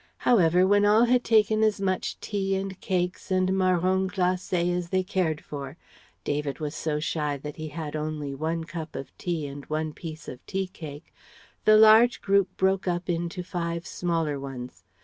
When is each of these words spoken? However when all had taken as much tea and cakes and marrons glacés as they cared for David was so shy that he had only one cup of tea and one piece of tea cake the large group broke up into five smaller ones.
However 0.25 0.65
when 0.65 0.83
all 0.83 1.05
had 1.05 1.23
taken 1.23 1.61
as 1.61 1.79
much 1.79 2.19
tea 2.21 2.55
and 2.55 2.79
cakes 2.81 3.29
and 3.29 3.49
marrons 3.55 4.09
glacés 4.09 4.75
as 4.75 4.89
they 4.89 5.03
cared 5.03 5.39
for 5.41 5.77
David 6.23 6.57
was 6.59 6.73
so 6.73 6.99
shy 6.99 7.37
that 7.37 7.57
he 7.57 7.67
had 7.67 7.95
only 7.95 8.33
one 8.33 8.63
cup 8.63 8.95
of 8.95 9.15
tea 9.19 9.45
and 9.45 9.63
one 9.67 9.93
piece 9.93 10.27
of 10.27 10.43
tea 10.47 10.65
cake 10.65 11.13
the 11.65 11.77
large 11.77 12.19
group 12.19 12.49
broke 12.57 12.87
up 12.87 13.11
into 13.11 13.43
five 13.43 13.85
smaller 13.85 14.39
ones. 14.39 14.83